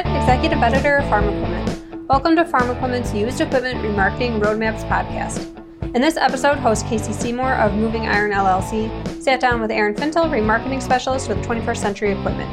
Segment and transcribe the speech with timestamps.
[0.00, 2.06] Executive Editor of Farm Equipment.
[2.06, 5.54] Welcome to Farm Equipment's Used Equipment Remarketing Roadmaps podcast.
[5.94, 10.26] In this episode, host Casey Seymour of Moving Iron LLC sat down with Aaron Fintel,
[10.26, 12.50] remarketing specialist with 21st Century Equipment.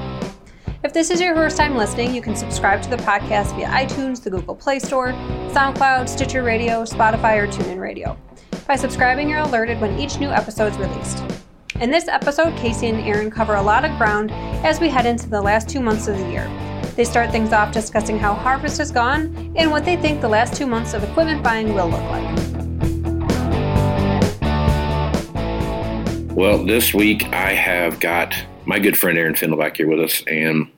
[0.85, 4.23] If this is your first time listening, you can subscribe to the podcast via iTunes,
[4.23, 5.09] the Google Play Store,
[5.52, 8.17] SoundCloud, Stitcher Radio, Spotify, or TuneIn Radio.
[8.67, 11.21] By subscribing, you're alerted when each new episode is released.
[11.81, 14.31] In this episode, Casey and Aaron cover a lot of ground
[14.66, 16.62] as we head into the last two months of the year.
[16.95, 20.55] They start things off discussing how harvest has gone and what they think the last
[20.55, 22.38] two months of equipment buying will look like.
[26.35, 30.23] Well, this week I have got my good friend Aaron Fintel back here with us,
[30.27, 30.71] and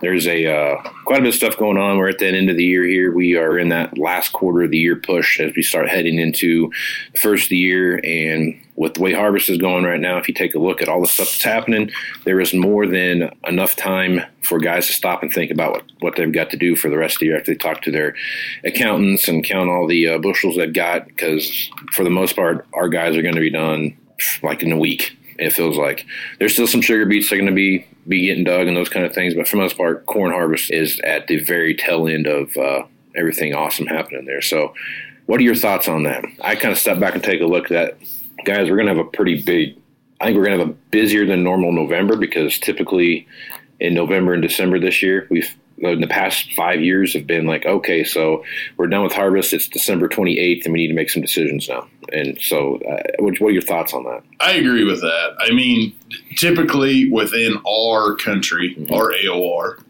[0.00, 1.98] there's a uh, quite a bit of stuff going on.
[1.98, 3.12] We're at the end of the year here.
[3.12, 6.70] We are in that last quarter of the year push as we start heading into
[7.12, 10.26] the first of the year, and with the way harvest is going right now, if
[10.26, 11.90] you take a look at all the stuff that's happening,
[12.24, 16.16] there is more than enough time for guys to stop and think about what, what
[16.16, 18.14] they've got to do for the rest of the year after they talk to their
[18.64, 21.06] accountants and count all the uh, bushels they've got.
[21.06, 23.94] Because for the most part, our guys are going to be done
[24.42, 25.16] like in a week.
[25.40, 26.06] It feels like
[26.38, 28.88] there's still some sugar beets that are going to be be getting dug and those
[28.88, 32.08] kind of things, but for the most part, corn harvest is at the very tail
[32.08, 32.82] end of uh,
[33.14, 34.42] everything awesome happening there.
[34.42, 34.74] So,
[35.26, 36.24] what are your thoughts on that?
[36.40, 38.08] I kind of step back and take a look at that
[38.44, 39.76] guys, we're going to have a pretty big.
[40.20, 43.26] I think we're going to have a busier than normal November because typically
[43.78, 47.64] in November and December this year, we've in the past five years have been like,
[47.64, 48.44] okay, so
[48.76, 49.52] we're done with harvest.
[49.52, 51.88] It's December 28th, and we need to make some decisions now.
[52.12, 54.22] And so, uh, what, what are your thoughts on that?
[54.40, 55.36] I agree with that.
[55.38, 55.94] I mean,
[56.36, 58.92] typically within our country, mm-hmm.
[58.92, 59.82] our AOR,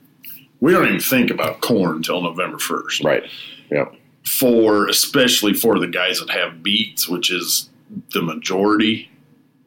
[0.60, 3.04] we don't even think about corn until November 1st.
[3.04, 3.24] Right.
[3.70, 3.86] Yeah.
[4.24, 7.68] For especially for the guys that have beets, which is
[8.12, 9.10] the majority,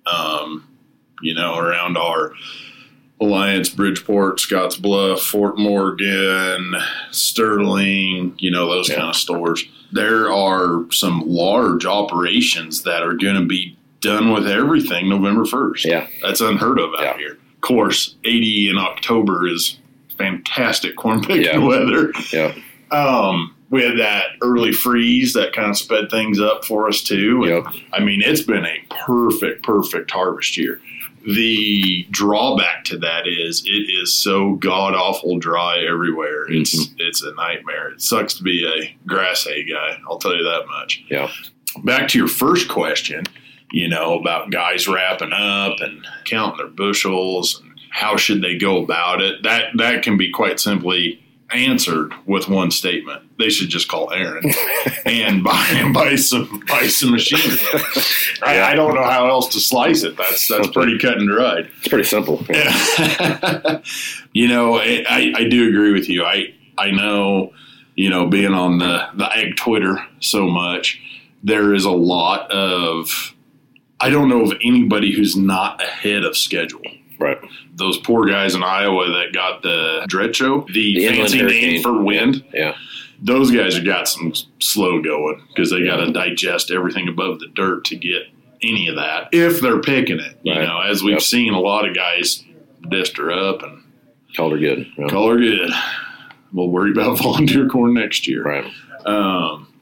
[0.06, 0.68] um,
[1.22, 2.34] you know, around our
[3.26, 6.76] Alliance, Bridgeport, Scottsbluff, Fort Morgan,
[7.12, 8.96] Sterling, you know, those yeah.
[8.96, 9.64] kind of stores.
[9.92, 15.86] There are some large operations that are going to be done with everything November 1st.
[15.86, 16.08] Yeah.
[16.22, 17.18] That's unheard of out yeah.
[17.18, 17.32] here.
[17.34, 19.78] Of course, 80 in October is
[20.18, 21.58] fantastic corn picking yeah.
[21.58, 22.12] weather.
[22.32, 22.54] Yeah.
[22.92, 27.44] Um, we had that early freeze that kind of sped things up for us too.
[27.48, 27.84] Yep.
[27.92, 30.80] I mean, it's been a perfect, perfect harvest year.
[31.26, 36.52] The drawback to that is it is so god awful dry everywhere.
[36.52, 36.96] It's mm-hmm.
[36.98, 37.90] it's a nightmare.
[37.90, 40.00] It sucks to be a grass hay guy.
[40.08, 41.04] I'll tell you that much.
[41.10, 41.32] Yeah.
[41.84, 43.26] Back to your first question,
[43.72, 48.84] you know about guys wrapping up and counting their bushels and how should they go
[48.84, 49.44] about it.
[49.44, 51.23] That that can be quite simply
[51.54, 53.24] answered with one statement.
[53.38, 54.44] They should just call Aaron
[55.06, 57.58] and buy and buy some buy some machine.
[58.44, 60.18] I, I, don't know how else to slice it.
[60.18, 61.70] That's that's pretty cut and dried.
[61.80, 62.46] It's pretty simple.
[62.50, 63.82] Yeah.
[64.34, 66.24] you know, I, I do agree with you.
[66.24, 67.54] I I know,
[67.96, 71.02] you know, being on the the ag Twitter so much,
[71.44, 73.34] there is a lot of
[74.00, 76.82] I don't know of anybody who's not ahead of schedule.
[77.20, 77.38] Right.
[77.76, 82.44] Those poor guys in Iowa that got the derecho, the, the fancy name for wind.
[82.54, 82.76] Yeah.
[83.22, 85.98] Those guys have got some slow going because they yeah.
[85.98, 88.24] got to digest everything above the dirt to get
[88.62, 90.38] any of that if they're picking it.
[90.44, 90.64] You right.
[90.64, 91.22] know, as we've yep.
[91.22, 92.44] seen a lot of guys
[92.90, 93.84] dist her up and
[94.36, 94.88] call her good.
[94.98, 95.10] Yep.
[95.10, 95.72] Call her good.
[96.52, 98.44] We'll worry about volunteer corn next year.
[98.44, 98.72] Right.
[99.06, 99.74] Um,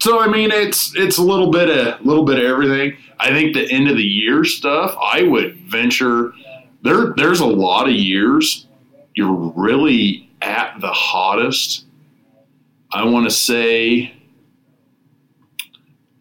[0.00, 2.96] so I mean, it's it's a little bit of little bit of everything.
[3.20, 4.96] I think the end of the year stuff.
[5.00, 6.32] I would venture
[6.82, 8.66] there there's a lot of years
[9.14, 11.84] you're really at the hottest.
[12.92, 14.14] I want to say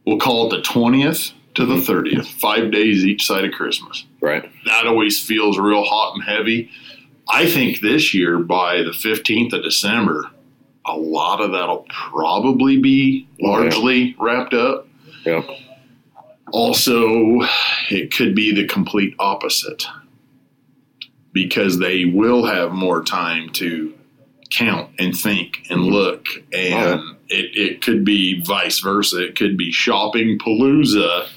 [0.05, 2.39] we'll call it the 20th to the 30th, mm-hmm.
[2.39, 4.05] five days each side of Christmas.
[4.21, 4.49] Right.
[4.65, 6.69] That always feels real hot and heavy.
[7.29, 10.29] I think this year by the 15th of December,
[10.85, 14.13] a lot of that'll probably be largely yeah.
[14.19, 14.87] wrapped up.
[15.25, 15.43] Yeah.
[16.51, 17.41] Also,
[17.89, 19.85] it could be the complete opposite
[21.33, 23.93] because they will have more time to
[24.49, 26.27] count and think and look.
[26.53, 27.15] And wow.
[27.29, 29.25] it, it could be vice versa.
[29.25, 31.27] It could be shopping palooza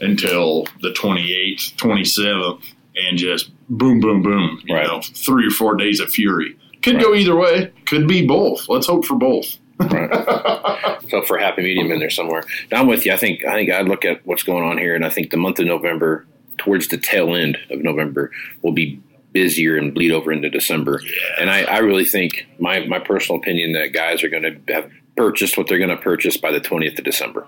[0.00, 2.62] until the 28th, 27th,
[2.96, 4.60] and just boom, boom, boom.
[4.64, 4.86] You right.
[4.86, 6.56] know, three or four days of fury.
[6.82, 7.04] Could right.
[7.04, 7.72] go either way.
[7.86, 8.68] Could be both.
[8.68, 9.58] Let's hope for both.
[9.78, 10.94] right.
[11.08, 12.42] So for happy medium in there somewhere.
[12.70, 13.12] Now I'm with you.
[13.12, 15.38] I think I think I look at what's going on here, and I think the
[15.38, 16.26] month of November,
[16.58, 18.30] towards the tail end of November,
[18.60, 19.00] will be
[19.32, 21.00] busier and bleed over into December.
[21.02, 21.10] Yeah.
[21.40, 24.90] And I, I, really think my my personal opinion that guys are going to have
[25.16, 27.46] purchased what they're going to purchase by the 20th of December,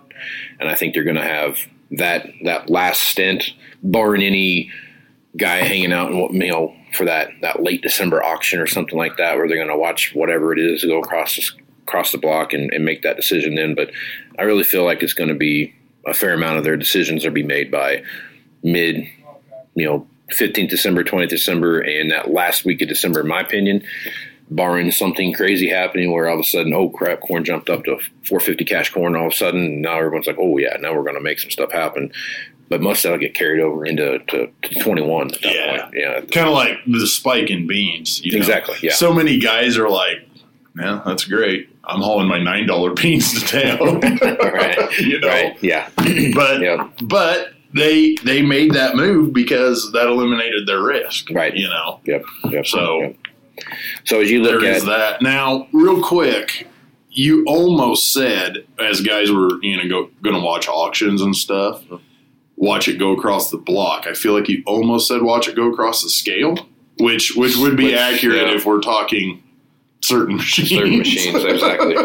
[0.59, 1.59] and I think they're going to have
[1.93, 4.71] that that last stint, barring any
[5.37, 9.17] guy hanging out and you know for that that late December auction or something like
[9.17, 12.53] that, where they're going to watch whatever it is go across the, across the block
[12.53, 13.75] and, and make that decision then.
[13.75, 13.91] But
[14.38, 15.75] I really feel like it's going to be
[16.06, 18.03] a fair amount of their decisions are be made by
[18.62, 19.06] mid,
[19.75, 23.82] you know, 15th December, 20th December, and that last week of December, in my opinion,
[24.50, 27.97] barring something crazy happening where all of a sudden, oh crap, corn jumped up to
[28.25, 29.81] 450 cash corn all of a sudden.
[29.81, 32.12] Now everyone's like, oh yeah, now we're going to make some stuff happen.
[32.69, 35.27] But most of that'll get carried over into to, to 21.
[35.35, 35.82] At that Yeah.
[35.82, 35.94] point.
[35.97, 38.25] yeah, Kind of like the spike in beans.
[38.25, 38.38] You know?
[38.38, 38.93] Exactly, yeah.
[38.93, 40.19] So many guys are like,
[40.79, 41.69] "Yeah, that's great.
[41.82, 44.00] I'm hauling my nine dollar beans to town."
[44.53, 45.27] right, you know.
[45.29, 51.31] right, yeah, But yeah, but they they made that move because that eliminated their risk.
[51.31, 51.55] Right.
[51.55, 52.00] You know.
[52.05, 52.67] yep, yep.
[52.67, 53.17] So- yep.
[54.05, 55.22] so as you look There at is that.
[55.22, 56.67] Now, real quick,
[57.11, 61.82] you almost said as guys were you know go, going to watch auctions and stuff,
[62.56, 64.06] watch it go across the block.
[64.06, 66.56] I feel like you almost said watch it go across the scale,
[66.99, 68.55] which which would be Which, accurate yeah.
[68.55, 69.43] if we're talking
[70.11, 70.69] certain machines.
[70.70, 71.97] certain machines, exactly.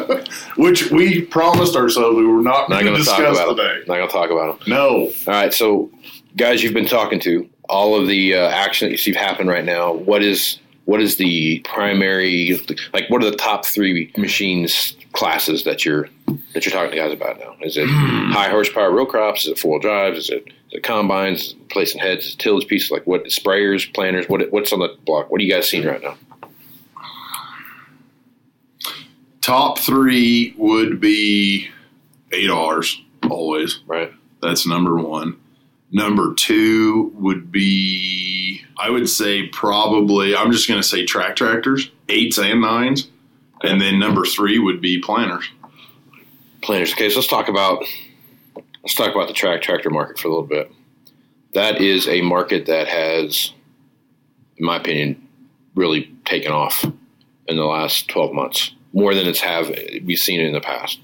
[0.64, 3.80] which we promised ourselves we were not, Not going to to talk discuss about today.
[3.80, 3.84] them.
[3.88, 4.70] Not going to talk about them.
[4.74, 4.88] No.
[5.28, 5.90] All right, so
[6.36, 9.66] guys, you've been talking to all of the uh, action that you see happen right
[9.66, 9.94] now.
[9.94, 12.60] What is what is the primary
[12.94, 13.10] like?
[13.10, 16.08] What are the top three machines classes that you're
[16.54, 17.56] that you're talking to guys about now?
[17.62, 19.46] Is it high horsepower row crops?
[19.46, 20.18] Is it four wheel drives?
[20.20, 21.56] Is it, is it combines?
[21.70, 22.36] Placing heads?
[22.36, 22.92] Tillage pieces?
[22.92, 24.28] Like what sprayers, planters?
[24.30, 25.32] What what's on the block?
[25.32, 26.16] What are you guys seeing right now?
[29.46, 31.70] Top three would be
[32.32, 33.00] eight R's
[33.30, 33.80] always.
[33.86, 34.12] Right.
[34.42, 35.40] That's number one.
[35.92, 41.92] Number two would be, I would say probably, I'm just going to say track tractors,
[42.10, 43.08] eights and nines.
[43.62, 45.48] And then number three would be planters.
[46.64, 46.94] planters.
[46.94, 47.86] Okay, so let's talk about
[48.82, 50.72] let's talk about the track tractor market for a little bit.
[51.54, 53.54] That is a market that has,
[54.58, 55.28] in my opinion,
[55.76, 59.70] really taken off in the last twelve months more than it's have
[60.04, 61.00] we've seen in the past.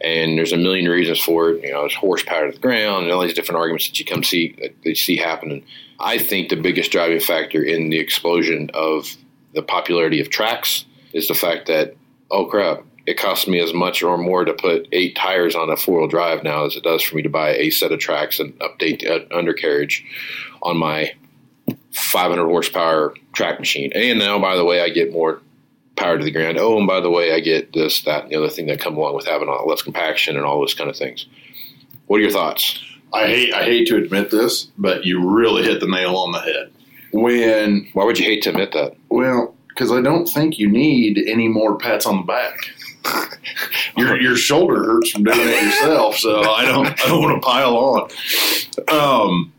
[0.00, 1.62] And there's a million reasons for it.
[1.62, 4.24] You know, there's horsepower to the ground and all these different arguments that you come
[4.24, 5.64] see that you see happening.
[6.00, 9.14] I think the biggest driving factor in the explosion of
[9.54, 11.94] the popularity of tracks is the fact that
[12.30, 15.76] oh crap, it costs me as much or more to put eight tires on a
[15.76, 18.38] four wheel drive now as it does for me to buy a set of tracks
[18.38, 20.04] and update the uh, undercarriage
[20.62, 21.12] on my
[21.92, 23.90] 500 horsepower track machine.
[23.94, 25.40] And now, by the way, I get more
[25.98, 26.58] power to the ground.
[26.58, 28.96] Oh, and by the way, I get this, that, and the other thing that come
[28.96, 31.26] along with having all less compaction and all those kind of things.
[32.06, 32.78] What are your thoughts?
[33.12, 36.40] I hate, I hate to admit this, but you really hit the nail on the
[36.40, 36.72] head.
[37.12, 38.96] When, Why would you hate to admit that?
[39.08, 42.58] well, because I don't think you need any more pats on the back.
[43.96, 47.46] your your shoulder hurts from doing it yourself, so I don't I don't want to
[47.46, 48.10] pile on.
[48.88, 49.52] Um,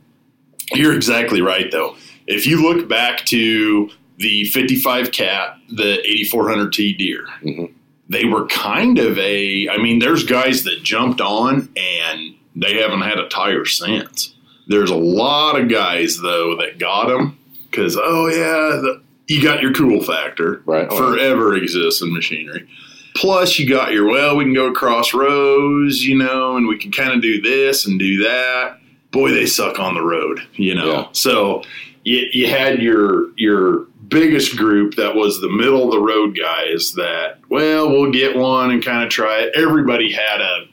[0.74, 1.96] you're exactly right though.
[2.28, 3.90] If you look back to
[4.20, 7.72] the 55 cat, the 8400T Deere, Mhm.
[8.10, 9.68] they were kind of a.
[9.70, 14.34] I mean, there's guys that jumped on and they haven't had a tire since.
[14.68, 17.38] There's a lot of guys though that got them
[17.72, 20.90] because oh yeah, the, you got your cool factor Right.
[20.92, 22.68] forever exists in machinery.
[23.16, 26.92] Plus, you got your well, we can go across rows, you know, and we can
[26.92, 28.78] kind of do this and do that.
[29.12, 30.92] Boy, they suck on the road, you know.
[30.94, 31.06] Yeah.
[31.14, 31.64] So
[32.04, 36.94] you, you had your your biggest group that was the middle of the road guys
[36.94, 39.54] that well, we'll get one and kind of try it.
[39.56, 40.66] Everybody had a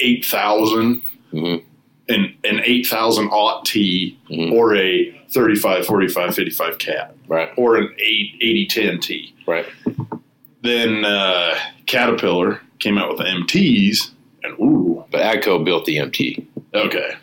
[0.00, 1.62] eight thousand Mhm.
[2.08, 4.52] an an eight thousand aught T Mhm.
[4.52, 7.48] or a 35, 45, 55 cat Right.
[7.56, 9.32] or an 8, 80, 10 T.
[9.46, 9.64] Right.
[10.62, 11.54] Then uh,
[11.86, 14.10] Caterpillar came out with the MTs,
[14.44, 16.44] and ooh, But Agco built the MT.
[16.74, 17.14] okay.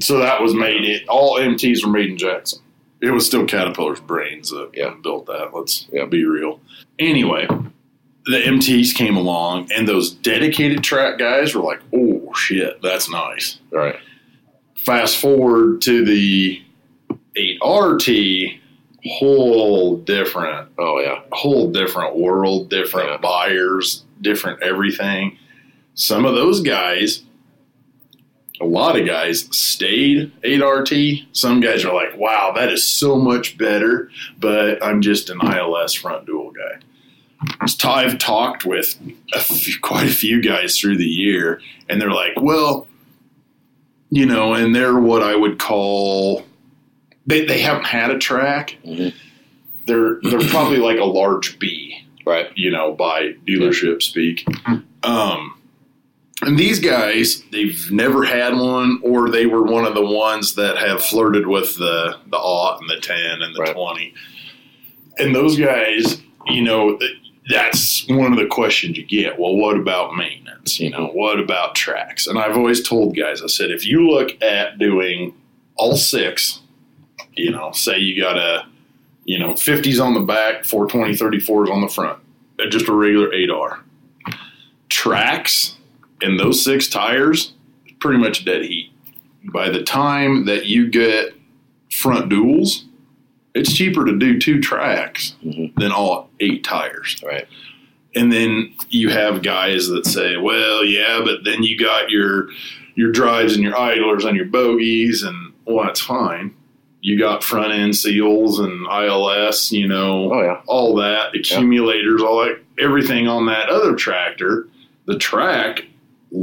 [0.00, 0.84] So that was made.
[0.84, 2.60] It all MTs were made in Jackson.
[3.06, 4.94] It was still Caterpillar's brains that Yeah.
[5.00, 5.50] built that.
[5.54, 6.06] Let's Yeah.
[6.06, 6.60] be real.
[6.98, 7.46] Anyway,
[8.24, 13.58] the MTs came along, and those dedicated track guys were like, "Oh shit, that's nice."
[13.70, 13.94] Right.
[14.84, 16.60] Fast forward to the
[17.36, 18.58] 8RT,
[19.04, 21.20] whole different Oh yeah.
[21.30, 23.16] whole different world, different Yeah.
[23.18, 25.38] buyers, different everything.
[25.94, 27.22] Some of those guys,
[28.60, 31.26] a lot of guys stayed 8RT.
[31.32, 35.94] Some guys are like, wow, that is so much better, but I'm just an ILS
[35.94, 36.80] front dual guy.
[37.84, 38.98] I've talked with
[39.34, 42.88] a few, quite a few guys through the year, and they're like, well,
[44.10, 46.44] you know, and they're what I would call,
[47.26, 49.12] they, they haven't had a track Mhm.
[49.86, 52.46] they're they're probably like a large B, Right.
[52.56, 54.46] you know, by dealership speak.
[55.02, 55.55] Um,
[56.46, 60.78] And these guys, they've never had one, or they were one of the ones that
[60.78, 63.74] have flirted with the the aught and the ten and the Right.
[63.74, 64.14] twenty.
[65.18, 66.98] And those guys, you know,
[67.50, 69.40] that's one of the questions you get.
[69.40, 70.78] Well, what about maintenance?
[70.78, 72.26] You know, what about tracks?
[72.28, 75.34] And I've always told guys, I said, if you look at doing
[75.76, 76.60] all six,
[77.34, 78.66] you know, say you got a,
[79.24, 82.18] you know, 50s on the back, 420, 34s on the front,
[82.60, 83.80] uh, just a regular 8R.
[84.88, 85.75] Tracks
[86.22, 87.52] and those six tires,
[88.00, 88.90] pretty much dead heat.
[89.52, 91.34] By the time that you get
[91.90, 92.84] front duals,
[93.54, 95.74] it's cheaper to do two tracks Mhm.
[95.76, 97.16] than all eight tires.
[97.24, 97.46] Right.
[98.14, 102.48] And then you have guys that say, "Well, yeah, but then you got your
[102.94, 106.52] your drives and your idlers and your bogies, and well, that's fine.
[107.02, 110.60] You got front end seals and ILS, you know, Oh yeah.
[110.66, 114.66] all that accumulators, all that, everything on that other tractor.
[115.04, 115.84] The track,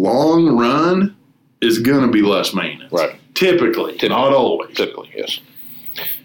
[0.03, 1.15] long run,
[1.62, 3.15] is going to be less maintenance, Right.
[3.33, 4.10] Typically, Typically.
[4.10, 4.75] not always.
[4.75, 5.39] Typically, yes.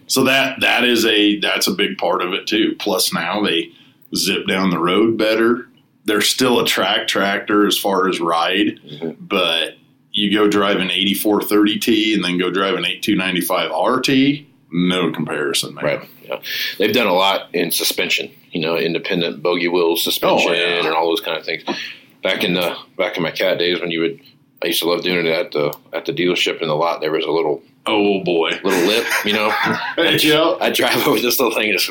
[0.09, 2.75] So that that is a that's a big part of it too.
[2.79, 3.71] Plus now they
[4.17, 5.69] zip down the road better.
[6.05, 9.17] They're still a track tractor as far as ride, Mhm.
[9.21, 9.75] but
[10.13, 15.85] you go drive an 8430T and then go drive an 8295 RT, no comparison, man.
[15.85, 16.01] Right.
[16.27, 16.41] Yeah.
[16.79, 18.31] They've done a lot in suspension.
[18.51, 20.79] You know, independent bogie wheel suspension Oh, yeah.
[20.85, 21.63] and all those kind of things.
[22.23, 24.21] Back in the back in my cat days, when you would,
[24.63, 27.01] I used to love doing it at the at the dealership in the lot.
[27.01, 28.51] There was a little Oh boy.
[28.65, 29.47] little lip, you know.
[29.97, 30.57] yeah.
[30.61, 31.89] I drive over this little thing, just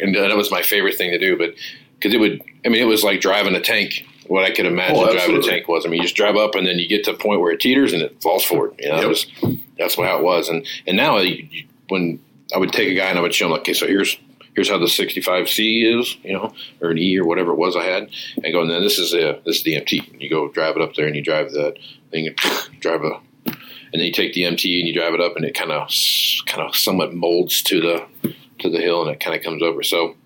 [0.00, 1.36] and that was my favorite thing to do.
[1.36, 1.54] But
[1.98, 4.06] because it would, I mean, it was like driving a tank.
[4.26, 5.84] What I could imagine Oh, driving a tank was.
[5.84, 7.60] I mean, you just drive up and then you get to a point where it
[7.60, 8.74] teeters and it falls forward.
[8.78, 9.08] You know, Yep.
[9.08, 9.26] was,
[9.78, 10.48] that's how it was.
[10.48, 12.18] And and now you, you, when
[12.54, 14.16] I would take a guy and I would show him, like, okay, so here's
[14.54, 17.84] here's how the 65C is, you know, or an E or whatever it was I
[17.84, 18.10] had,
[18.42, 20.10] and go, and then this is a this is the MT.
[20.12, 21.78] And you go drive it up there and you drive that
[22.10, 22.36] thing, and
[22.80, 25.54] drive a and then you take the MT and you drive it up, and it
[25.54, 25.88] kind of
[26.46, 29.82] kind of somewhat molds to the to the hill, and it kind of comes over.
[29.82, 30.16] So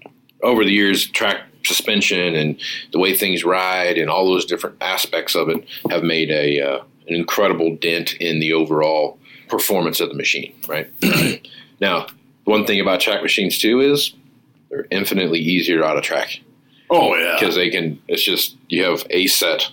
[0.42, 2.58] over the years, track suspension and
[2.92, 6.82] the way things ride and all those different aspects of it have made a uh,
[7.08, 9.18] an incredible dent in the overall
[9.48, 10.54] performance of the machine.
[10.66, 10.90] Right
[11.80, 12.06] now,
[12.48, 14.12] one thing about track machines too is
[14.70, 16.40] they're infinitely easier out of track
[16.90, 17.36] Oh yeah.
[17.38, 18.00] because they can.
[18.08, 19.70] It's just you have a set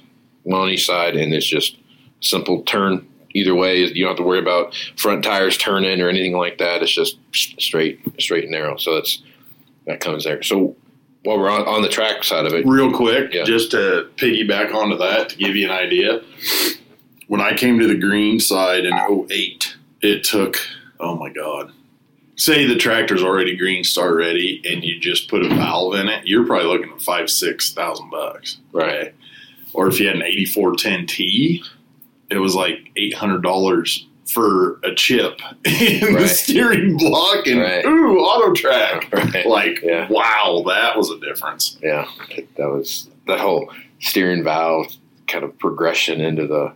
[0.52, 1.78] on each side, and it's just
[2.22, 3.78] simple turn either way.
[3.80, 6.82] You don't have to worry about front tires turning or anything like that.
[6.84, 8.76] It's just straight, straight and narrow.
[8.78, 9.22] So it's
[9.88, 10.44] that comes there.
[10.44, 10.76] So
[11.24, 13.44] while we're on, on the track side of it, Real quick, Yeah.
[13.46, 16.22] just to piggyback onto that to give you an idea.
[17.28, 20.58] When I came to the green side in 08, it took,
[21.00, 21.72] oh my God.
[22.38, 26.46] Say the tractor's already GreenStar ready and you just put a valve in it, you're
[26.46, 28.58] probably looking at five, six thousand bucks.
[28.74, 29.14] Right.
[29.74, 31.64] Or if you had an 8410T,
[32.30, 37.86] it was like $800 for a chip in the steering block and Right.
[37.86, 39.14] ooh, AutoTrac.
[39.34, 39.46] right?
[39.46, 40.08] Like, Yeah.
[40.10, 41.78] wow, that was a difference.
[41.84, 42.06] Yeah,
[42.58, 44.88] that was that whole steering valve
[45.28, 46.72] kind of progression into the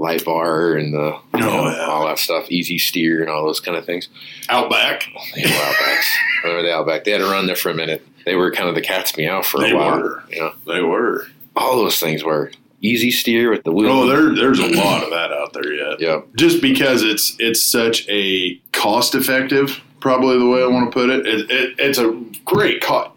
[0.00, 1.84] light bar and the you oh, know, Oh, yeah.
[1.86, 4.08] all that stuff, easy steer and all those kind of things.
[4.48, 5.04] Outback.
[5.34, 6.04] The Outbacks.
[6.44, 7.04] Remember the Outback?
[7.04, 8.06] They had to run there for a minute.
[8.24, 10.00] They were kind of the cat's meow for They a while.
[10.00, 10.24] were.
[10.30, 11.26] You know, They were.
[11.54, 13.90] all those things were easy steer with the wheel.
[13.90, 16.00] Oh, there, there's a lot of that out there yet.
[16.00, 20.94] yeah, Just because it's it's such a cost effective, probably the way I want to
[20.98, 21.26] put it.
[21.26, 22.10] it, it it's a
[22.46, 23.12] great cut.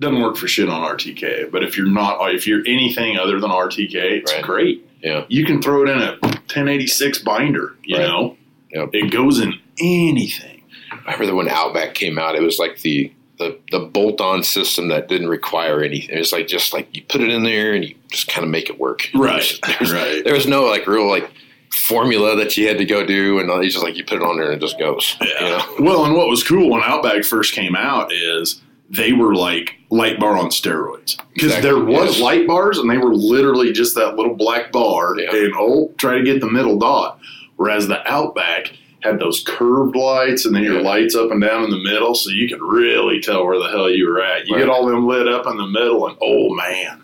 [0.00, 3.50] Doesn't work for shit on RTK, but if you're not, if you're anything other than
[3.50, 4.42] RTK, it's Right.
[4.42, 4.82] great.
[5.06, 7.74] Yeah, You can throw it in a 1086 binder.
[7.84, 8.06] You Right.
[8.08, 8.36] know,
[8.72, 8.88] Yep.
[8.92, 10.62] it goes in anything.
[11.06, 14.88] I remember when Outback came out, it was like the the, the bolt on system
[14.88, 16.16] that didn't require anything.
[16.16, 18.70] It's like just like you put it in there and you just kind of make
[18.70, 19.10] it work.
[19.14, 20.24] Right, There was, right.
[20.24, 21.30] there was no like real like
[21.70, 24.38] formula that you had to go do, and it's just like you put it on
[24.38, 25.16] there and it just goes.
[25.20, 25.60] You know?
[25.80, 30.18] Well, and what was cool when Outback first came out is they were like light
[30.20, 32.20] bar on steroids because Exactly, there was yes.
[32.20, 35.34] light bars and they were literally just that little black bar Yeah.
[35.34, 37.18] and oh, try to get the middle dot.
[37.56, 40.88] Whereas the Outback had those curved lights and then your Yeah.
[40.88, 43.88] lights up and down in the middle, so you could really tell where the hell
[43.90, 44.46] you were at.
[44.46, 44.60] You Right.
[44.62, 47.02] get all them lit up in the middle, and oh man,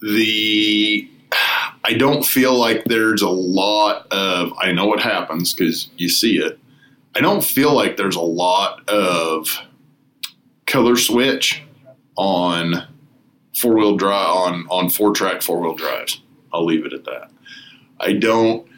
[0.00, 1.06] The
[1.88, 6.36] I don't feel like there's a lot of I know what happens because you see
[6.36, 6.58] it.
[7.16, 9.48] I don't feel like there's a lot of
[10.66, 11.62] color switch
[12.16, 12.86] on
[13.56, 16.20] four wheel drive on on four track four wheel drives.
[16.52, 17.30] I'll leave it at that.
[17.98, 18.68] I don't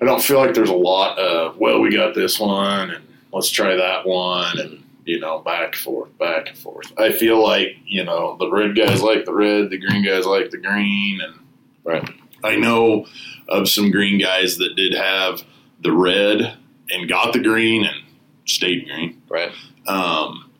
[0.00, 3.50] I don't feel like there's a lot of well we got this one and let's
[3.50, 6.90] try that one and you know back and forth back and forth.
[6.96, 10.50] I feel like you know the red guys like the red, the green guys like
[10.50, 11.40] the green, and
[11.84, 12.08] Right.
[12.44, 13.06] I know
[13.48, 15.42] of some green guys that did have
[15.80, 16.56] the red
[16.90, 17.96] and got the green and
[18.46, 19.22] stayed green.
[19.28, 19.50] Right.
[19.86, 20.50] Um,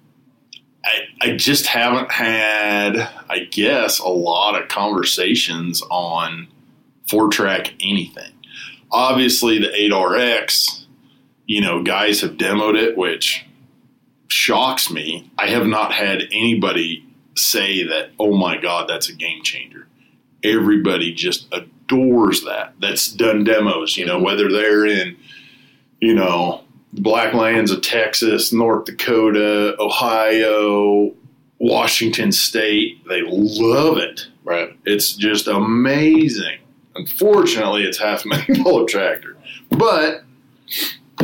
[0.84, 2.96] I, I just haven't had,
[3.28, 6.48] I guess, a lot of conversations on
[7.08, 8.32] four track anything.
[8.90, 10.84] Obviously, the 8RX,
[11.46, 13.44] you know, guys have demoed it, which
[14.28, 15.30] shocks me.
[15.38, 19.88] I have not had anybody say that, oh my God, that's a game changer.
[20.42, 21.52] Everybody just
[21.84, 22.74] adores that.
[22.80, 24.24] That's done demos, you know, mm-hmm.
[24.24, 25.16] whether they're in,
[26.00, 26.62] you know,
[26.92, 31.12] Black Lands of Texas, North Dakota, Ohio,
[31.58, 33.06] Washington State.
[33.08, 34.28] They love it.
[34.44, 34.76] Right.
[34.84, 36.58] It's just amazing.
[36.94, 39.36] Unfortunately, it's half a million dollar tractor,
[39.70, 40.22] but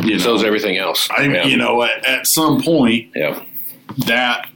[0.03, 1.07] you know, So is everything else.
[1.09, 1.45] I yeah.
[1.45, 3.41] you know at, at some point yeah.
[4.05, 4.49] that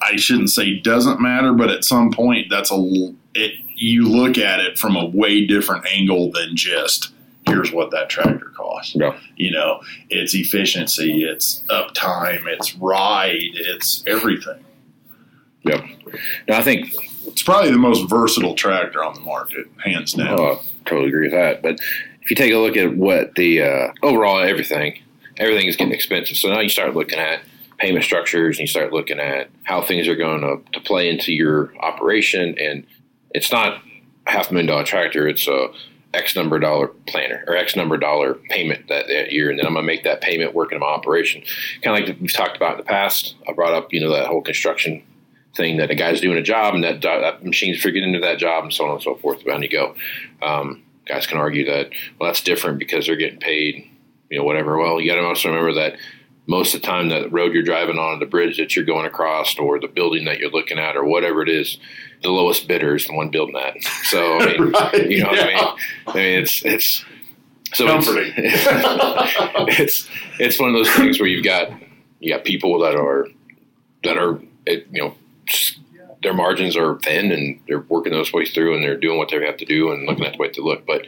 [0.00, 3.60] I shouldn't say doesn't matter, but at some point that's a it.
[3.84, 7.12] You look at it from a way different angle than just
[7.46, 8.94] here's what that tractor costs.
[8.94, 9.18] Yeah.
[9.36, 14.64] You know, it's efficiency, it's uptime, it's ride, it's everything.
[15.62, 15.86] Yeah.
[16.48, 16.94] Now I think
[17.26, 20.38] It's probably the most versatile tractor on the market, hands down.
[20.38, 21.62] Oh, I totally agree with that.
[21.62, 21.80] But
[22.22, 25.00] if you take a look at what the uh, overall everything,
[25.36, 26.36] everything is getting expensive.
[26.36, 27.40] So now you start looking at
[27.78, 31.32] payment structures and you start looking at how things are going to, to play into
[31.32, 32.56] your operation.
[32.58, 32.86] And
[33.34, 33.82] it's not
[34.26, 35.68] a half million dollar tractor, it's a
[36.14, 39.50] X number dollar planner or X number dollar payment that, that year.
[39.50, 41.42] And then I'm to make that payment work in my operation.
[41.82, 43.34] Kind of like we've talked about in the past.
[43.48, 45.02] I brought up, you know, that whole construction
[45.54, 48.64] thing that a guy's doing a job and that, that machine's figured into that job
[48.64, 49.44] and so on and so forth.
[49.44, 49.94] Down you go.
[50.40, 53.88] Um, guys can argue that well that's different because they're getting paid,
[54.30, 54.78] you know, whatever.
[54.78, 55.96] Well, you got to also remember that
[56.46, 59.58] most of the time that road you're driving on, the bridge that you're going across,
[59.58, 61.78] or the building that you're looking at, or whatever it is,
[62.22, 63.82] the lowest bidder is the one building that.
[64.04, 65.64] So I mean, Right, you know what I mean?
[66.06, 67.04] I mean, it's it's
[67.72, 68.32] so Comforting.
[68.36, 71.70] It's, it's it's one of those things where you've got
[72.20, 73.26] you got people that are
[74.04, 75.14] that are it, you know
[76.22, 79.44] their margins are thin and they're working those ways through and they're doing what they
[79.44, 80.86] have to do and looking at the way to look.
[80.86, 81.06] But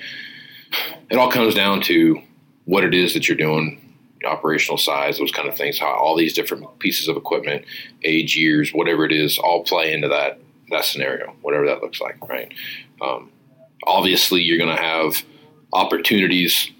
[1.10, 2.20] it all comes down to
[2.66, 3.85] what it is that you're doing,
[4.26, 7.64] operational size, those kind of things, how all these different pieces of equipment,
[8.04, 12.28] age, years, whatever it is, all play into that that scenario, whatever that looks like,
[12.28, 12.52] right?
[13.00, 13.30] Um,
[13.84, 15.22] obviously, you're going to have
[15.72, 16.70] opportunities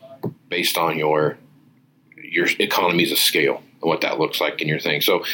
[0.49, 1.39] based on your
[2.17, 5.01] your economies of scale and what that looks like in your thing.
[5.01, 5.25] So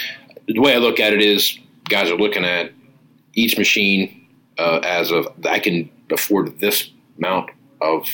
[0.47, 2.73] the way I look at it is, guys are looking at
[3.35, 8.07] each machine uh, as of I can afford this amount of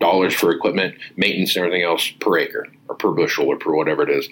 [0.00, 4.02] dollars for equipment, maintenance, and everything else per acre or per bushel or per whatever
[4.02, 4.28] it is.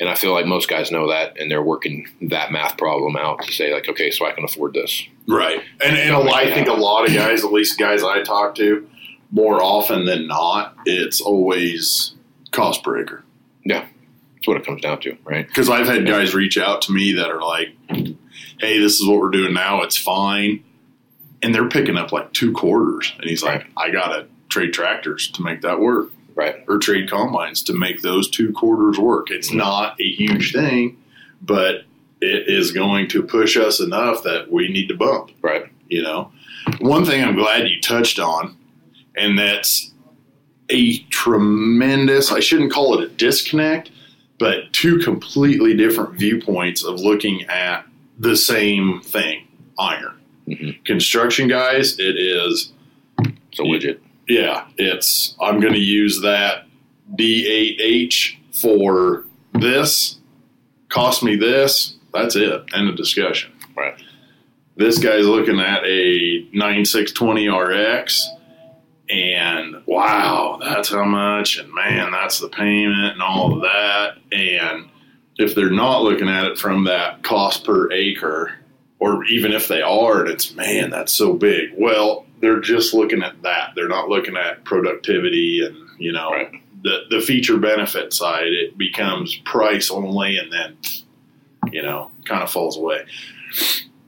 [0.00, 3.42] And I feel like most guys know that, and they're working that math problem out
[3.44, 5.04] to say like, okay, so I can afford this.
[5.28, 5.60] Right.
[5.84, 8.54] And, and a lot- I think a lot of guys, at least guys I talk
[8.56, 8.88] to,
[9.30, 12.14] more often than not, it's always
[12.50, 13.24] cost per acre.
[13.64, 13.86] Yeah,
[14.34, 15.46] that's what it comes down to, right?
[15.46, 19.20] Because I've had guys reach out to me that are like, hey, this is what
[19.20, 19.82] we're doing now.
[19.82, 20.64] It's fine.
[21.42, 23.12] And they're picking up like two quarters.
[23.18, 26.56] And he's like, I got to trade tractors to make that work Right.
[26.68, 29.30] or trade combines to make those two quarters work.
[29.30, 30.96] It's not a huge thing,
[31.42, 31.84] but
[32.20, 35.30] it is going to push us enough that we need to bump.
[35.42, 35.64] Right.
[35.88, 36.32] You know,
[36.80, 38.56] one thing I'm glad you touched on,
[39.16, 39.92] and that's
[40.70, 43.90] a tremendous, I shouldn't call it a disconnect,
[44.38, 47.84] but two completely different viewpoints of looking at
[48.18, 49.46] the same thing
[49.78, 50.14] iron.
[50.48, 50.82] Mhm.
[50.84, 52.72] Construction guys, it is,
[53.50, 53.98] It's a widget.
[54.28, 56.66] Yeah, it's, I'm going to use that
[57.14, 60.18] D8H for this,
[60.88, 63.52] cost me this, that's it, end of discussion.
[63.76, 63.94] Right.
[64.76, 68.28] This guy's looking at a 9620 RX,
[69.10, 74.16] and wow, that's how much, and man, that's the payment and all of that.
[74.32, 74.88] And
[75.38, 78.54] if they're not looking at it from that cost per acre,
[78.98, 81.70] or even if they are, and it's man, that's so big.
[81.76, 83.70] Well, they're just looking at that.
[83.74, 86.50] They're not looking at productivity and you know Right.
[86.82, 88.48] the the feature benefit side.
[88.48, 90.76] It becomes price only, and then
[91.72, 93.04] you know kind of falls away.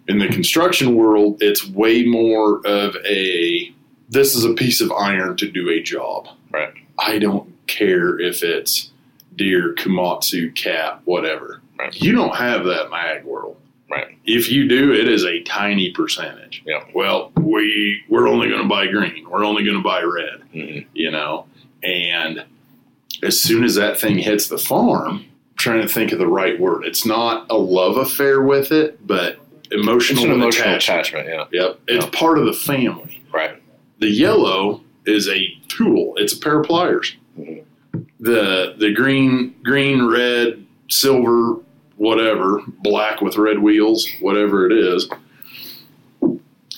[0.09, 3.73] In the construction world, it's way more of a
[4.11, 6.29] this is a piece of iron to do a job.
[6.51, 6.75] Right.
[6.99, 8.91] I don't care if it's
[9.37, 11.61] Deere, Komatsu, cat, whatever.
[11.79, 11.95] Right.
[12.01, 13.57] You don't have that in the ag world.
[13.95, 14.19] Right.
[14.25, 16.63] If you do, it is a tiny percentage.
[16.67, 16.85] Yeah.
[16.95, 19.29] Well, we we're only going to buy green.
[19.29, 20.43] We're only going to buy red.
[20.55, 20.87] Mhm.
[20.95, 21.47] You know,
[21.83, 22.45] and
[23.23, 26.59] as soon as that thing hits the farm, I'm trying to think of the right
[26.59, 26.85] word.
[26.85, 29.39] It's not a love affair with it, but
[29.71, 31.07] emotional, emotional attachment.
[31.09, 31.29] attachment.
[31.53, 31.63] Yeah.
[31.67, 32.11] Yep, it's Yeah.
[32.13, 33.23] part of the family.
[33.33, 33.57] Right.
[34.01, 36.15] The yellow is a tool.
[36.17, 37.15] It's a pair of pliers.
[37.39, 37.63] Mhm.
[38.21, 41.59] The the green, green, red, silver,
[41.97, 45.09] whatever, black with red wheels, whatever it is,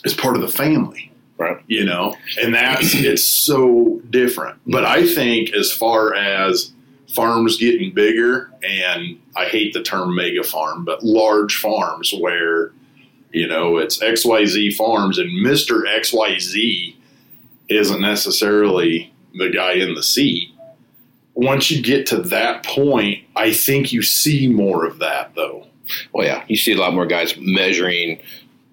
[0.05, 1.13] is part of the family.
[1.39, 1.63] Right.
[1.67, 4.59] You know, and that's it's so different.
[4.67, 6.73] But I think as far as
[7.15, 12.73] farms getting bigger, and I hate the term mega farm, but large farms where
[13.33, 15.83] you know it's XYZ farms and Mr.
[15.87, 16.95] XYZ
[17.69, 20.49] isn't necessarily the guy in the seat.
[21.37, 25.66] Once you get to that point, I think you see more of that though.
[26.12, 28.18] Well, yeah, you see a lot more guys measuring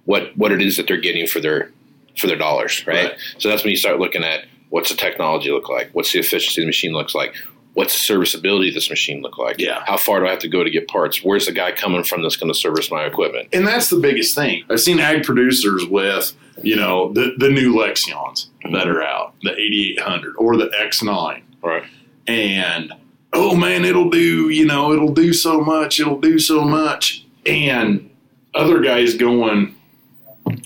[0.05, 1.71] what what it is that they're getting for their
[2.17, 3.09] for their dollars, right?
[3.11, 3.17] Right.
[3.37, 6.61] So that's when you start looking at what's the technology look like, what's the efficiency
[6.61, 7.35] of the machine looks like,
[7.73, 9.83] what's the serviceability of this machine look like, Yeah.
[9.85, 11.23] how far do I have to go to get parts?
[11.23, 13.49] Where's the guy coming from that's going to service my equipment?
[13.53, 14.63] And that's the biggest thing.
[14.69, 19.51] I've seen ag producers with, you know, the, the new Lexions that are out, the
[19.51, 21.41] 8800 or the X9.
[21.63, 21.83] Right.
[22.27, 22.93] And,
[23.33, 27.25] oh man, it'll do, you know, it'll do so much, it'll do so much.
[27.45, 28.09] And
[28.55, 29.75] other guys going,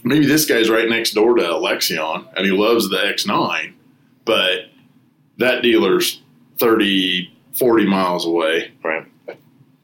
[0.04, 3.74] maybe this guy's right next door to a Lexion and he loves the X9,
[4.26, 4.70] but
[5.38, 6.22] that dealer's
[6.60, 8.72] 30, 40 miles away.
[8.84, 9.06] Right.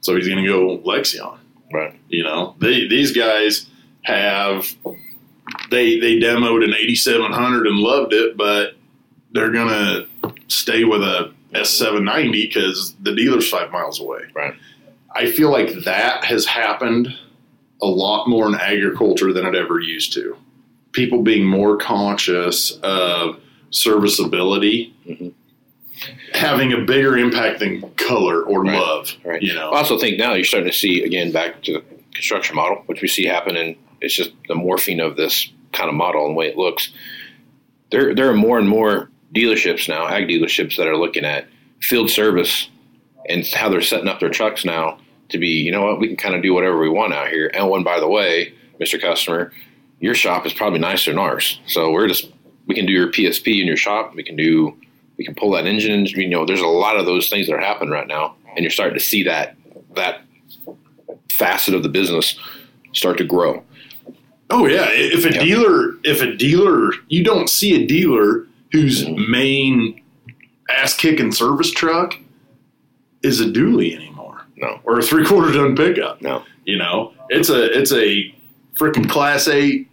[0.02, 1.38] So he's going to go Lexion.
[1.72, 2.00] Right.
[2.10, 3.68] You know, they, these guys
[4.04, 4.76] have
[5.70, 8.76] they they demoed an 8700 and loved it, but
[9.32, 10.06] they're gonna
[10.48, 14.22] stay with a S790 because the dealer's five miles away.
[14.34, 14.54] Right.
[15.16, 17.16] I feel like that has happened
[17.82, 20.36] a lot more in agriculture than it ever used to.
[20.92, 23.40] People being more conscious of
[23.72, 25.34] serviceability, Mhm.
[26.34, 28.80] having a bigger impact than color or Right.
[28.80, 29.16] love.
[29.24, 29.42] Right.
[29.42, 32.56] You know, I also think now you're starting to see again back to the construction
[32.56, 36.26] model, which we see happen, and it's just the morphing of this kind of model
[36.26, 36.92] and the way it looks.
[37.92, 41.46] There, there are more and more dealerships now, ag dealerships that are looking at
[41.82, 42.70] field service
[43.30, 44.98] and how they're setting up their trucks now
[45.30, 47.50] to be, you know what, we can kind of do whatever we want out here.
[47.54, 49.00] And one, by the way, Mr.
[49.02, 49.52] Customer,
[50.00, 52.30] your shop is probably nicer than ours, so we're just
[52.66, 54.14] we can do your PSP in your shop.
[54.16, 54.76] We can do
[55.18, 56.06] we can pull that engine.
[56.06, 58.72] You know, there's a lot of those things that are happening right now, and you're
[58.72, 59.56] starting to see that
[59.96, 60.22] that
[61.32, 62.38] facet of the business
[62.94, 63.64] start to grow.
[64.50, 65.44] Oh yeah, if a Yeah.
[65.44, 70.02] dealer, if a dealer, you don't see a dealer whose main
[70.70, 72.18] ass kicking service truck
[73.22, 76.22] is a dually anymore, No, or a three quarter ton pickup.
[76.22, 78.34] no, You know, it's a it's a
[78.78, 79.88] freaking class eight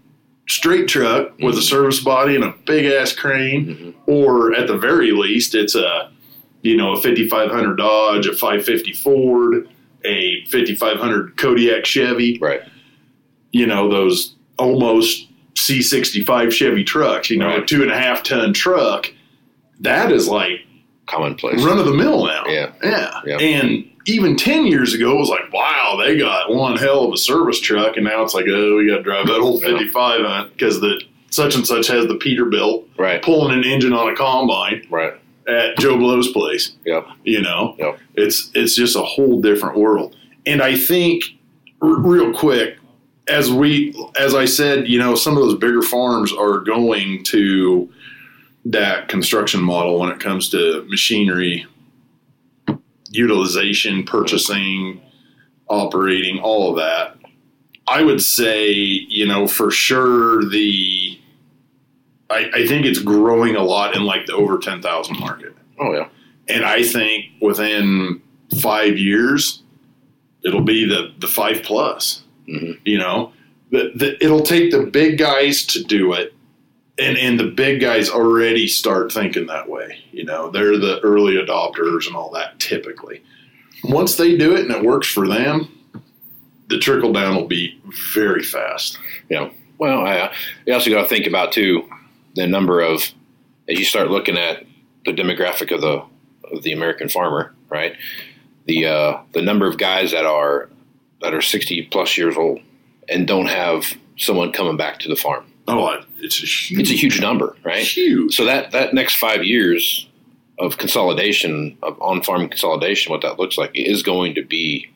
[0.49, 1.63] straight truck with a Mhm.
[1.63, 3.95] service body and a big ass crane, Mhm.
[4.07, 6.09] or at the very least, it's a
[6.63, 9.69] you know a 5500 Dodge, a 550 Ford,
[10.05, 12.39] a 5500 Kodiak Chevy.
[12.41, 12.63] Right,
[13.53, 15.27] you know, those almost
[15.61, 19.13] C65 Chevy trucks, you know, a two and a half ton truck,
[19.81, 20.61] that is like
[21.07, 21.63] commonplace.
[21.65, 22.45] run of the mill now.
[22.47, 22.73] Yeah.
[22.83, 23.21] Yeah.
[23.27, 23.39] Yeah.
[23.39, 27.17] And even 10 years ago, it was like, wow, they got one hell of a
[27.19, 27.97] service truck.
[27.97, 31.01] And now it's like, oh, we got to drive that old 55 on because the
[31.31, 35.15] such and such has the Peterbilt Right, pulling an engine on a combine right,
[35.49, 36.73] at Joe Blow's place.
[36.85, 37.07] Yep.
[37.25, 37.99] You know, Yep.
[38.17, 40.17] it's it's just a whole different world.
[40.47, 41.23] And I think,
[41.83, 42.79] r- real quick,
[43.31, 47.89] as we as I said, you know, some of those bigger farms are going to
[48.67, 51.67] that construction model when it comes to machinery
[53.11, 55.01] utilization, purchasing,
[55.69, 57.17] operating, all of that.
[57.89, 61.19] I would say, you know, for sure the
[62.29, 65.55] I, I think it's growing a lot in like the over ten thousand market.
[65.81, 66.09] oh yeah,
[66.49, 68.21] And I think within
[68.61, 69.63] five years,
[70.45, 72.25] it'll be the, the five plus.
[72.51, 72.81] Mhm.
[72.85, 73.33] You know,
[73.71, 76.35] the, the, it'll take the big guys to do it,
[76.99, 79.99] and and the big guys already start thinking that way.
[80.13, 82.59] You know, they're the early adopters and all that.
[82.59, 83.23] Typically,
[83.85, 85.69] once they do it and it works for them,
[86.69, 87.81] the trickle down will be
[88.13, 88.99] very fast.
[89.29, 89.51] Yeah.
[89.79, 90.33] Well, I,
[90.67, 91.89] you also got to think about too
[92.35, 93.03] the number of
[93.69, 94.65] as you start looking at
[95.05, 96.05] the demographic of the
[96.53, 97.95] of the American farmer, right?
[98.67, 100.69] The uh, the number of guys that are
[101.21, 102.61] that are sixty plus years old
[103.09, 105.45] and don't have someone coming back to the farm.
[105.69, 107.83] Oh, it's a huge, It's a huge number, right?
[107.83, 108.35] huge.
[108.35, 110.09] So that that next five years
[110.59, 114.91] of consolidation of on farm consolidation, what that looks like is going to be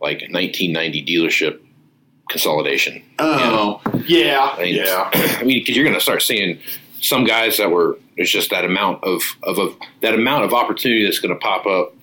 [0.00, 1.60] like 1990 dealership
[2.28, 3.02] consolidation.
[3.18, 5.10] Oh, yeah, I mean, yeah.
[5.14, 6.58] I mean, because you're going to start seeing
[7.00, 11.04] some guys that were there's just that amount of of, of that amount of opportunity
[11.04, 11.94] that's going to pop up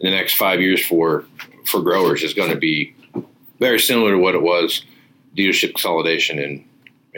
[0.00, 1.24] in the next five years for
[1.66, 2.94] for growers is going to be
[3.58, 4.84] very similar to what it was
[5.36, 6.64] dealership consolidation in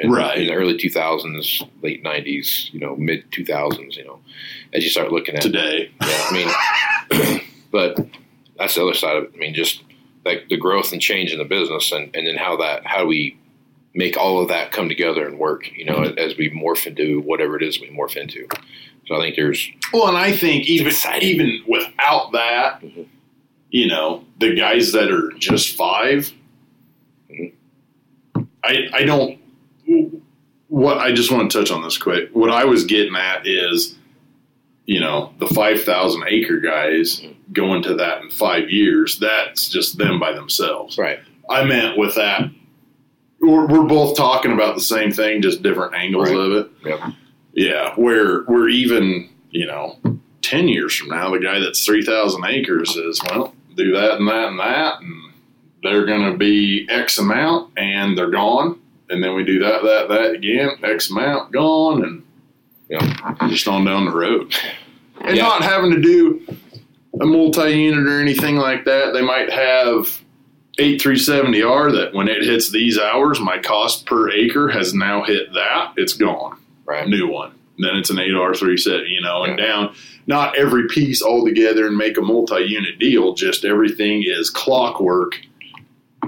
[0.00, 0.38] in, Right.
[0.38, 3.96] in the early 2000s, late 90s, you know, mid 2000s.
[3.96, 4.20] You know,
[4.72, 7.40] as you start looking at Today, yeah, I mean,
[7.72, 7.98] but
[8.56, 9.30] that's the other side of it.
[9.34, 9.82] I mean, just
[10.24, 13.36] like the growth and change in the business, and, and then how that how we
[13.92, 15.68] make all of that come together and work.
[15.76, 18.46] You know, as we morph into whatever it is we morph into.
[19.08, 21.28] So I think there's Well, and I think even exciting.
[21.28, 23.06] even without that, Mhm.
[23.70, 26.32] You know, the guys that are just 5
[27.30, 27.52] Mhm.
[28.64, 29.38] I I don't.
[30.68, 32.30] What I just want to touch on this quick.
[32.32, 33.96] What I was getting at is,
[34.84, 39.18] you know, the five thousand acre guys going to that in five years.
[39.18, 40.98] That's just them by themselves.
[40.98, 41.20] right.
[41.50, 42.50] I meant with that.
[43.40, 46.38] We're, we're both talking about the same thing, just different angles Right.
[46.38, 46.70] of it.
[46.84, 47.00] Yep.
[47.54, 49.96] Yeah, where we're even, you know,
[50.42, 54.28] ten years from now, the guy that's three thousand acres is well, do that and
[54.28, 55.32] that and that, and
[55.82, 60.08] they're going to be X amount, and they're gone, and then we do that, that,
[60.08, 62.22] that again, X amount gone, and
[62.90, 63.34] Yeah.
[63.48, 64.54] just on down the road,
[65.22, 65.42] and Yeah.
[65.44, 66.42] not having to do
[67.20, 69.12] a multi-unit or anything like that.
[69.12, 70.20] They might have.
[70.80, 75.92] 8370R that when it hits these hours, my cost per acre has now hit that.
[75.96, 77.08] It's gone Right.
[77.08, 77.50] new one.
[77.78, 79.66] Then it's an eight R three set, you know, and Yeah.
[79.66, 79.94] down.
[80.26, 83.32] Not every piece all together and make a multi-unit deal.
[83.34, 85.40] Just everything is clockwork.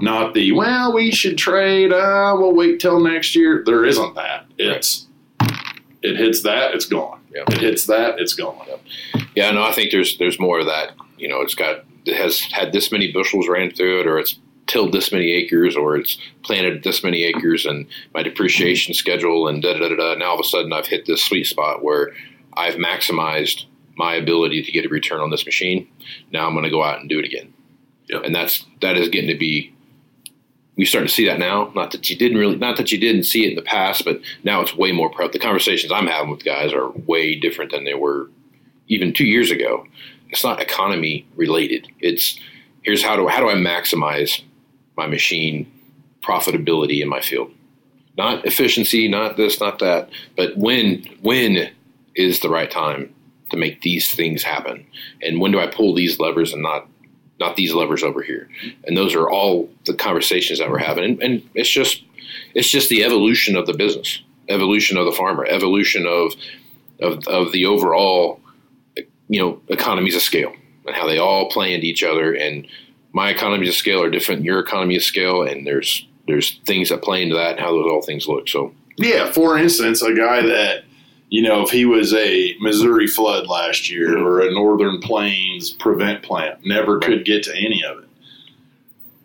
[0.01, 1.91] Not the well, we should trade.
[1.93, 3.61] Uh, we'll wait till next year.
[3.65, 4.45] There isn't that.
[4.57, 5.05] It's
[6.01, 7.19] it hits that, it's gone.
[7.33, 7.43] Yeah.
[7.51, 8.57] It hits that, it's gone.
[9.35, 10.93] Yeah, no, I think there's there's more of that.
[11.19, 14.39] You know, it's got it has had this many bushels ran through it, or it's
[14.71, 19.61] tilled this many acres, or it's planted this many acres, and my depreciation schedule, and
[19.61, 20.15] da da da da.
[20.15, 22.11] Now all of a sudden, I've hit this sweet spot where
[22.55, 23.65] I've maximized
[23.97, 25.87] my ability to get a return on this machine.
[26.31, 27.53] Now I'm going to go out and do it again,
[28.07, 28.23] Yep.
[28.23, 29.73] and that's that is getting to be.
[30.77, 31.71] We start to see that now.
[31.75, 34.21] Not that you didn't really, not that you didn't see it in the past, but
[34.45, 35.09] now it's way more.
[35.09, 38.29] Pro- the conversations I'm having with guys are way different than they were
[38.87, 39.85] even two years ago.
[40.29, 41.89] It's not economy related.
[41.99, 42.39] It's
[42.83, 44.41] here's how do how do I maximize
[44.97, 45.71] my machine
[46.21, 47.51] profitability in my field?
[48.17, 51.71] Not efficiency, not this, not that, but when when
[52.15, 53.13] is the right time
[53.51, 54.85] to make these things happen?
[55.21, 56.87] And when do I pull these levers and not
[57.39, 58.49] not these levers over here?
[58.85, 61.03] And those are all the conversations that we're having.
[61.03, 62.03] And, and it's just
[62.53, 66.33] it's just the evolution of the business, evolution of the farmer, evolution of
[67.01, 68.39] of, of the overall
[69.27, 70.53] you know economies of scale
[70.85, 72.67] and how they all play into each other and
[73.13, 76.89] my economies of scale are different than your economy of scale and there's there's things
[76.89, 80.13] that play into that and how those all things look so Yeah, for instance, a
[80.13, 80.83] guy that,
[81.29, 86.21] you know, if he was a Missouri flood last year or a Northern Plains prevent
[86.23, 88.09] plant, never could get to any of it.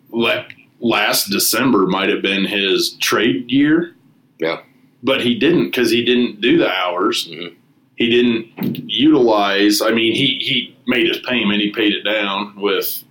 [0.09, 3.95] Like last December might have been his trade year.
[4.39, 4.61] Yeah.
[5.03, 7.27] But he didn't because he didn't do the hours.
[7.27, 7.53] Mhm.
[7.95, 9.81] He didn't utilize.
[9.81, 11.61] I mean, he he made his payment.
[11.61, 13.03] He paid it down with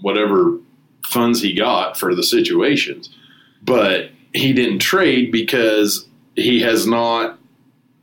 [0.00, 0.58] whatever
[1.06, 3.10] funds he got for the situations,
[3.62, 6.06] but he didn't trade because
[6.36, 7.38] he has not.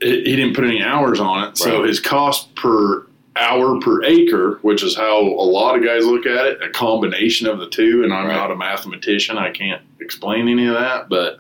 [0.02, 1.88] He didn't put any hours on it, so Right.
[1.88, 6.46] his cost per hour per acre, which is how a lot of guys look at
[6.46, 8.04] it, a combination of the two.
[8.04, 8.36] And I'm Right.
[8.36, 11.40] not a mathematician; I can't explain any of that, but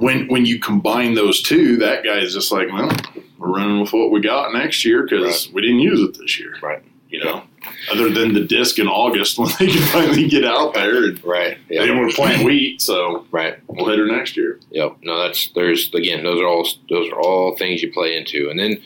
[0.00, 2.90] when when you combine those two, that guy is just like, well,
[3.38, 6.54] we're running with what we got next year because we didn't use it this year.
[6.62, 6.82] Right.
[7.10, 7.42] You know,
[7.90, 11.58] other than the disc in August when they can finally get out there and right
[11.68, 14.58] they were planting wheat, so right we'll hit her next year.
[14.70, 14.98] Yep.
[15.02, 18.58] No, that's there's again those are all those are all things you play into, and
[18.58, 18.82] then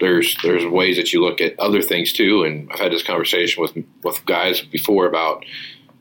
[0.00, 2.42] there's there's ways that you look at other things too.
[2.42, 5.44] And I've had this conversation with with guys before about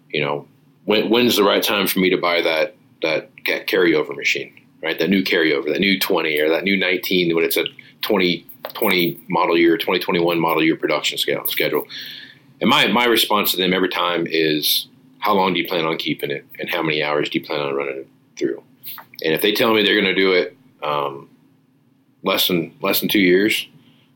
[0.10, 0.48] you know
[0.86, 4.98] when, when's the right time for me to buy that that carryover machine, right?
[4.98, 7.65] That new carryover, that new 20 or that new 19 when it's a
[8.01, 11.85] 2020 model year, 2021 model year production scale, schedule.
[12.62, 14.88] And my, my response to them every time is,
[15.19, 17.59] how long do you plan on keeping it, and how many hours do you plan
[17.59, 18.07] on running it
[18.38, 18.63] through?
[19.23, 21.29] And if they tell me they're going to do it um,
[22.23, 23.67] less than less than two years,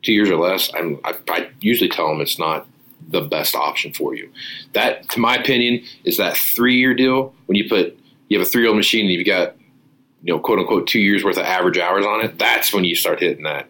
[0.01, 0.97] two years or less, I,
[1.29, 2.67] I usually tell them it's not
[3.09, 4.31] the best option for you.
[4.73, 7.97] That, to my opinion, is that three year deal when you put
[8.29, 9.55] you have a three year old machine and you've got
[10.23, 12.39] you know quote unquote two years worth of average hours on it.
[12.39, 13.67] That's when you start hitting that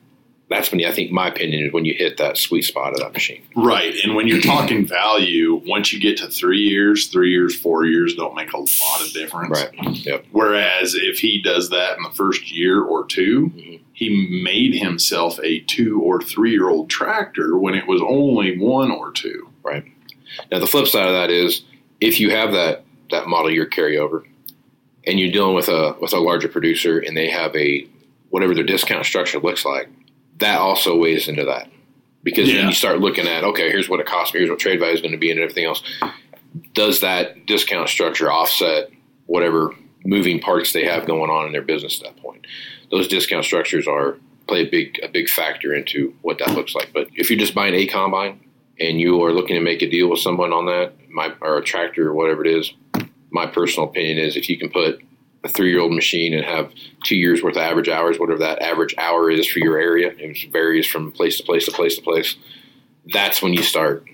[0.53, 3.13] that's when I think my opinion is when you hit that sweet spot of that
[3.13, 3.41] machine.
[3.55, 3.95] Right.
[4.03, 8.15] And when you're talking value, once you get to three years, three years, four years
[8.15, 9.59] don't make a lot of difference.
[9.59, 10.05] Right.
[10.05, 10.25] Yep.
[10.31, 13.83] Whereas if he does that in the first year or 2 mm-hmm.
[13.93, 18.91] he made himself a two or three year old tractor when it was only one
[18.91, 19.49] or two.
[19.63, 19.85] Right.
[20.51, 21.63] Now the flip side of that is
[21.99, 24.23] if you have that that model year carryover
[25.05, 27.87] and you're dealing with a with a larger producer and they have a
[28.29, 29.89] whatever their discount structure looks like
[30.39, 31.69] that also weighs into that
[32.23, 32.57] because yeah.
[32.57, 34.95] then you start looking at okay, here's what it costs me, here's what trade value
[34.95, 35.83] is going to be, and everything else.
[36.73, 38.89] Does that discount structure offset
[39.25, 39.73] whatever
[40.05, 42.45] moving parts they have going on in their business at that point?
[42.91, 44.17] Those discount structures are
[44.47, 46.91] play a big a big factor into what that looks like.
[46.93, 48.39] But if you're just buying a combine
[48.79, 51.63] and you are looking to make a deal with someone on that, my or a
[51.63, 52.73] tractor or whatever it is,
[53.31, 55.01] my personal opinion is if you can put
[55.43, 56.71] a three year old machine and have
[57.03, 60.51] two years worth of average hours, whatever that average hour is for your area, it
[60.51, 62.35] varies from place to place to place to place.
[63.11, 64.05] That's when you start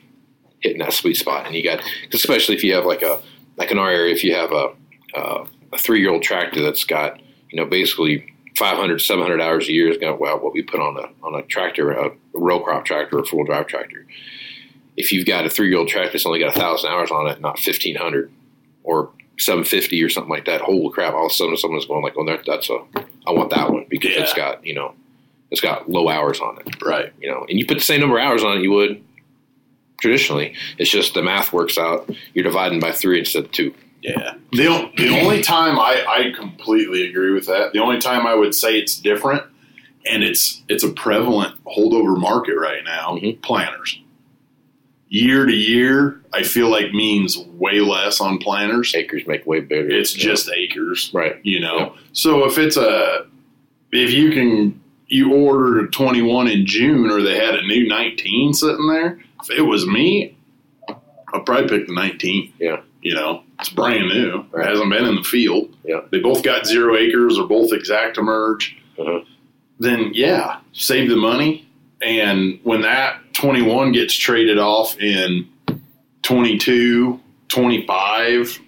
[0.61, 1.45] hitting that sweet spot.
[1.45, 3.21] And you got, especially if you have like a,
[3.57, 4.73] like in our area, if you have a,
[5.15, 9.89] a three year old tractor that's got, you know, basically 500, 700 hours a year
[9.89, 13.19] is going well, what we put on a, on a tractor, a row crop tractor,
[13.19, 14.05] a full drive tractor.
[14.97, 17.27] If you've got a three year old tractor that's only got a thousand hours on
[17.27, 18.31] it, not 1500
[18.83, 20.61] or 750 or something like that.
[20.61, 21.13] Holy crap!
[21.13, 22.79] All of a sudden, someone's going like, "Oh, that, that's a,
[23.27, 24.21] I want that one because yeah.
[24.21, 24.93] it's got you know,
[25.51, 27.13] it's got low hours on it." Right.
[27.19, 29.03] You know, and you put the same number of hours on it you would
[30.01, 30.55] traditionally.
[30.77, 32.09] It's just the math works out.
[32.33, 33.73] You're dividing by three instead of two.
[34.01, 34.35] Yeah.
[34.51, 37.73] The the only time I I completely agree with that.
[37.73, 39.43] The only time I would say it's different,
[40.09, 43.17] and it's it's a prevalent holdover market right now.
[43.17, 43.41] Mm-hmm.
[43.41, 43.99] Planters
[45.09, 48.93] year to year, I feel like means way less on planters.
[48.95, 49.89] Acres make way bigger.
[49.89, 50.23] It's yeah.
[50.23, 51.37] just acres, right?
[51.43, 52.01] You know, yeah.
[52.13, 53.25] so if it's a
[53.91, 58.53] if you can you ordered a 21 in June or they had a new 19
[58.53, 60.37] sitting there, if it was me,
[60.87, 62.53] I'd probably pick the 19.
[62.59, 62.81] Yeah.
[63.01, 64.45] You know, it's brand new.
[64.51, 64.65] Right.
[64.65, 65.75] It hasn't been in the field.
[65.83, 66.01] Yeah.
[66.11, 67.37] They both got zero acres.
[67.37, 68.75] They're both ExactEmerge.
[68.99, 69.21] Uh-huh.
[69.79, 71.67] Then, yeah, save the money.
[72.01, 75.47] And when that 21 gets traded off in
[76.23, 78.59] 22, 25,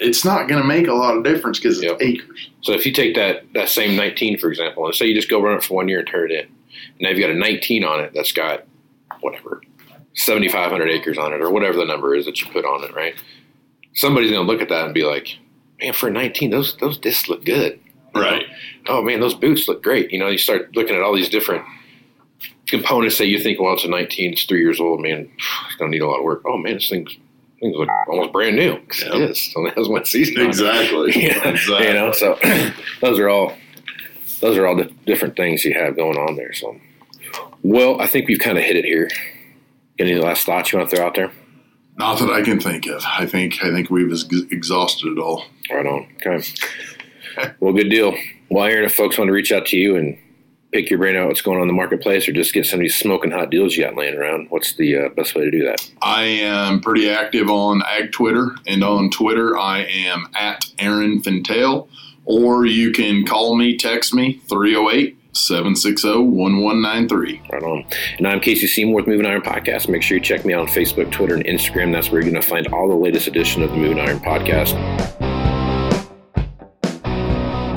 [0.00, 2.02] it's not going to make a lot of difference because it's yep.
[2.02, 2.50] acres.
[2.62, 5.40] So if you take that, that same 19, for example, and say you just go
[5.40, 7.84] run it for one year and turn it in, and now you've got a 19
[7.84, 8.64] on it that's got
[9.20, 9.62] whatever,
[10.14, 13.14] 7,500 acres on it or whatever the number is that you put on it, right?
[13.94, 15.38] Somebody's going to look at that and be like,
[15.80, 17.78] man, for a 19, those, those discs look good.
[18.12, 18.42] Right.
[18.88, 18.98] Know?
[18.98, 20.10] Oh, man, those boots look great.
[20.10, 21.64] You know, you start looking at all these different–
[22.66, 25.30] components that you think, well, it's a 19, it's three years old, man,
[25.66, 26.42] it's going to need a lot of work.
[26.46, 27.16] Oh, man, this thing's,
[27.60, 28.72] thing's like almost brand new.
[28.72, 28.82] Yep.
[28.90, 29.52] It is.
[29.52, 30.46] So it has one season.
[30.46, 31.12] Exactly.
[31.16, 31.48] yeah.
[31.48, 31.86] exactly.
[31.86, 32.38] You know, so
[33.00, 33.54] those are all,
[34.40, 36.52] those are all the different things you have going on there.
[36.52, 36.78] So,
[37.62, 39.10] well, I think we've kind of hit it here.
[39.98, 41.30] Any last thoughts you want to throw out there?
[41.96, 43.02] Not that I can think of.
[43.06, 44.10] I think I think we've
[44.50, 45.44] exhausted it all.
[45.70, 46.08] Right on.
[46.16, 46.44] Okay.
[47.60, 48.14] well, good deal.
[48.50, 50.18] Well, Aaron, if folks want to reach out to you and
[50.74, 52.82] pick your brain out what's going on in the marketplace or just get some of
[52.82, 55.64] these smoking hot deals you got laying around, what's the uh, best way to do
[55.64, 55.88] that?
[56.02, 61.88] I am pretty active on Ag Twitter, and on Twitter, I am at Aaron Fintel,
[62.24, 67.42] or you can call me, text me, 308 760 1193.
[67.52, 67.84] Right on.
[68.18, 69.88] And I'm Casey Seymour with Moving Iron Podcast.
[69.88, 71.92] Make sure you check me out on Facebook, Twitter, and Instagram.
[71.92, 75.23] That's where you're going to find all the latest edition of the Moving Iron Podcast.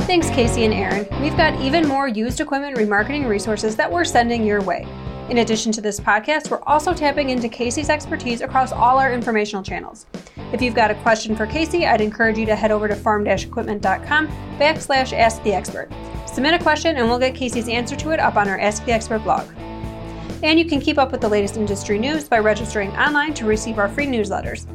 [0.08, 1.05] Thanks, Casey and Aaron.
[1.22, 4.88] We've got even more used equipment remarketing resources that we're sending your way.
[5.30, 9.62] In addition to this podcast, we're also tapping into Casey's expertise across all our informational
[9.62, 10.05] channels.
[10.53, 14.28] If you've got a question for Casey, I'd encourage you to head over to farm-equipment.com
[14.58, 15.89] backslash ask the expert.
[16.26, 18.93] Submit a question and we'll get Casey's answer to it up on our Ask the
[18.93, 19.45] Expert blog.
[20.41, 23.78] And you can keep up with the latest industry news by registering online to receive
[23.78, 24.68] our free newsletters.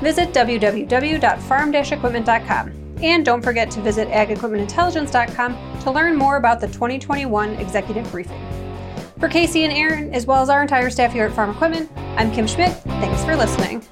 [0.00, 2.79] Visit www.farm-equipment.com.
[3.02, 8.40] And don't forget to visit agequipmentintelligence.com to learn more about the 2021 executive briefing.
[9.18, 12.32] For Casey and Aaron, as well as our entire staff here at Farm Equipment, I'm
[12.32, 12.72] Kim Schmidt.
[12.84, 13.86] Thanks for listening.